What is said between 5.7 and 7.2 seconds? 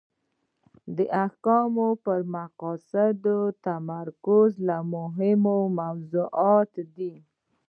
موضوعاتو ده.